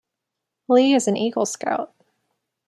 Lee 0.67 0.95
is 0.95 1.07
an 1.07 1.15
Eagle 1.15 1.45
Scout. 1.45 1.93